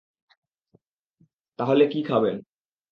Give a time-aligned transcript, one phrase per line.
[1.59, 2.35] তাহলে কী খাবেন?